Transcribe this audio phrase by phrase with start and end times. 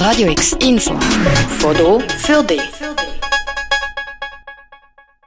[0.00, 0.98] Radio X Info.
[1.58, 2.62] Foto für dich.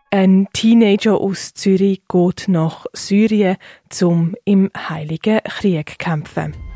[0.10, 3.58] Ein Teenager aus Zürich geht nach Syrien,
[4.02, 6.73] um im Heiligen Krieg zu kämpfen.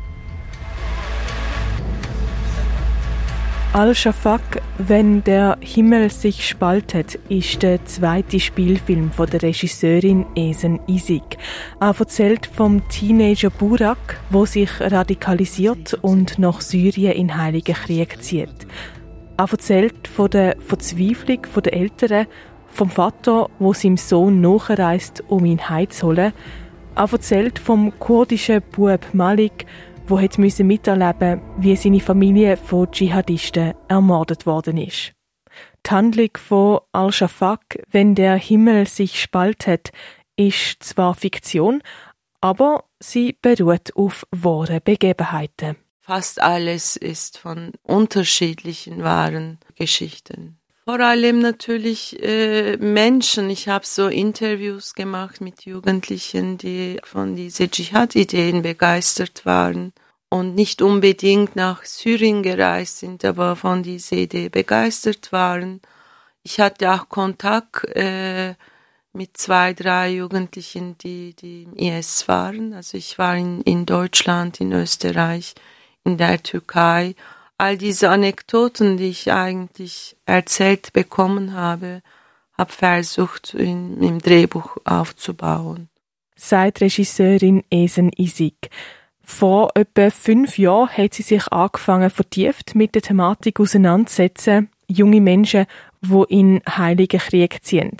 [3.78, 11.38] Al-Shafak, wenn der Himmel sich spaltet, ist der zweite Spielfilm von der Regisseurin Esen Isik.
[11.78, 18.66] Er erzählt vom Teenager Burak, wo sich radikalisiert und nach Syrien in Heiligen Krieg zieht.
[19.36, 22.26] Er erzählt von der Verzweiflung der Eltern,
[22.70, 26.32] vom Vater, wo seinem Sohn nachreist, um ihn heimzuholen.
[26.96, 29.66] Er erzählt vom kurdischen Bub Malik,
[30.08, 35.12] wo hat müssen miterleben, wie seine Familie von Dschihadisten ermordet worden ist.
[35.86, 39.90] Die Handlung von Al-Shafak, wenn der Himmel sich spaltet,
[40.36, 41.82] ist zwar Fiktion,
[42.40, 45.76] aber sie beruht auf wahren Begebenheiten.
[46.00, 50.58] Fast alles ist von unterschiedlichen wahren Geschichten.
[50.86, 53.50] Vor allem natürlich äh, Menschen.
[53.50, 59.92] Ich habe so Interviews gemacht mit Jugendlichen, die von diesen Dschihad-Ideen begeistert waren
[60.30, 65.80] und nicht unbedingt nach Syrien gereist sind, aber von dieser Idee begeistert waren.
[66.42, 68.54] Ich hatte auch Kontakt äh,
[69.12, 72.74] mit zwei, drei Jugendlichen, die, die im IS waren.
[72.74, 75.54] Also ich war in, in Deutschland, in Österreich,
[76.04, 77.14] in der Türkei
[77.58, 82.02] all diese Anekdoten, die ich eigentlich erzählt bekommen habe,
[82.56, 85.88] habe versucht, in, im Drehbuch aufzubauen.
[86.36, 88.70] Sagt Regisseurin Esen Isik.
[89.28, 95.66] Vor etwa fünf Jahren hat sie sich angefangen, vertieft mit der Thematik auseinanderzusetzen, junge Menschen,
[96.00, 97.92] die in Heiligen Krieg ziehen.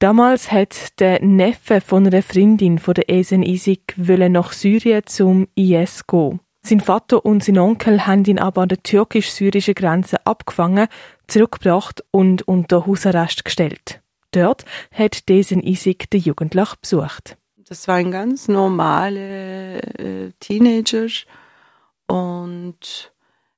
[0.00, 6.06] Damals hat der Neffe von einer Freundin von der Esen Isik nach Syrien zum IS
[6.06, 6.40] gehen.
[6.62, 10.88] Sein Vater und sein Onkel haben ihn aber an der türkisch-syrischen Grenze abgefangen,
[11.28, 14.00] zurückgebracht und unter Hausarrest gestellt.
[14.32, 17.36] Dort hat diesen Isik den Jugendlichen besucht.
[17.70, 21.08] Das war ein ganz normaler äh, Teenager
[22.06, 23.12] und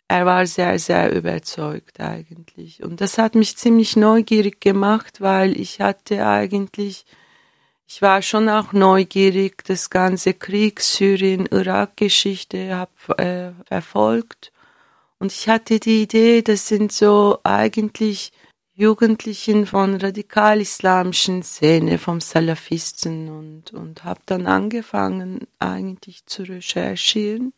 [0.08, 2.82] er war sehr, sehr überzeugt eigentlich.
[2.82, 7.06] Und das hat mich ziemlich neugierig gemacht, weil ich hatte eigentlich
[7.94, 14.50] ich war schon auch neugierig, das ganze Krieg, Syrien, Irak-Geschichte habe äh, verfolgt.
[15.18, 18.32] Und ich hatte die Idee, das sind so eigentlich
[18.74, 27.52] Jugendlichen von radikal-islamischen Szene, vom Salafisten und, und habe dann angefangen eigentlich zu recherchieren.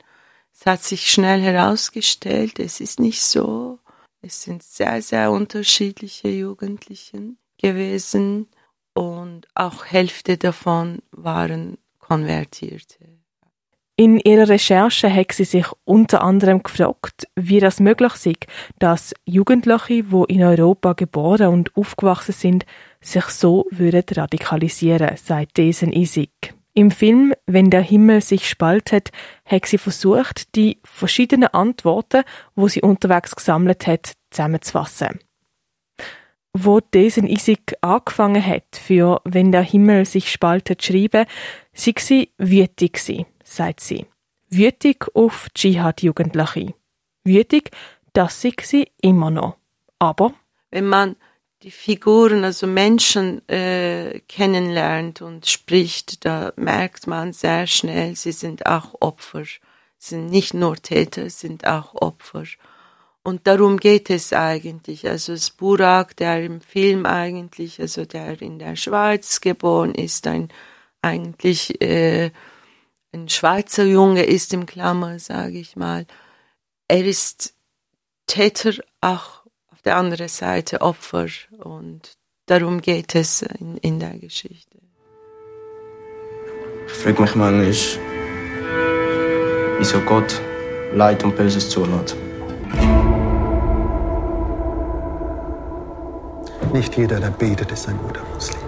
[0.53, 3.79] Es hat sich schnell herausgestellt, es ist nicht so.
[4.23, 8.49] Es sind sehr, sehr unterschiedliche Jugendlichen gewesen
[8.93, 13.24] und auch Hälfte davon waren Konvertierte.
[13.97, 18.47] In ihrer Recherche hat sie sich unter anderem gefragt, wie das möglich ist,
[18.81, 22.66] dass Jugendliche, die in Europa geboren und aufgewachsen sind,
[23.00, 26.54] sich so würden radikalisieren, sagt Desen Isik.
[26.72, 29.12] Im Film Wenn der Himmel sich spaltet,
[29.47, 32.25] hat sie versucht, die verschiedenen Antworten,
[32.56, 35.21] wo sie unterwegs gesammelt hat, zusammenzufassen.
[36.53, 41.27] Wo diesen Isik angefangen hat, für «Wenn der Himmel sich spaltet» zu schreiben,
[41.72, 42.99] sei sie wütig
[43.54, 44.06] sagt sie.
[44.48, 46.75] Wütig auf Dschihad-Jugendliche.
[47.25, 47.70] Wütig,
[48.12, 49.56] das sei sie immer noch.
[49.98, 50.34] Aber
[50.70, 51.16] wenn man
[51.62, 58.66] die Figuren, also Menschen äh, kennenlernt und spricht, da merkt man sehr schnell, sie sind
[58.66, 59.44] auch Opfer.
[59.44, 62.44] Sie sind nicht nur Täter, sind auch Opfer.
[63.22, 65.09] Und darum geht es eigentlich.
[65.09, 70.50] Also das Burak, der im Film eigentlich, also der in der Schweiz geboren ist, ein
[71.00, 72.31] eigentlich äh,
[73.15, 76.07] ein Schweizer Junge ist im Klammer, sage ich mal.
[76.89, 77.55] Er ist
[78.27, 81.27] Täter, auch auf der anderen Seite Opfer.
[81.59, 82.13] Und
[82.47, 84.79] darum geht es in, in der Geschichte.
[86.87, 87.67] Ich frage mich manchmal,
[89.79, 90.41] wieso Gott
[90.93, 92.17] Leid und Böses zulässt.
[96.72, 98.64] Nicht jeder, der betet, ist ein guter Muslim.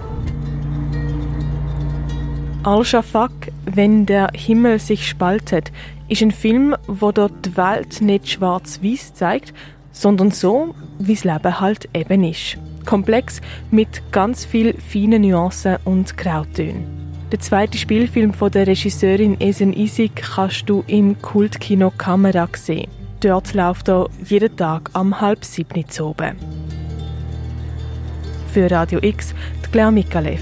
[2.67, 5.71] Al-Shafak, wenn der Himmel sich spaltet,
[6.09, 9.53] ist ein Film, wo dort die Welt nicht schwarz-weiß zeigt,
[9.93, 12.57] sondern so, wie das Leben halt eben ist.
[12.85, 13.39] Komplex
[13.71, 16.83] mit ganz viel feinen Nuancen und Grautönen.
[17.31, 22.91] Der zweite Spielfilm von der Regisseurin Esen Isik kannst du im Kultkino Kamera sehen.
[23.21, 26.35] Dort läuft er jeden Tag am halb sieben oben.
[28.51, 29.33] Für Radio X,
[29.65, 30.41] die Claire Mikalev.